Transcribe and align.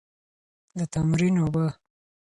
د 0.77 0.79
تمرین 0.93 1.35
اوبه. 1.43 1.65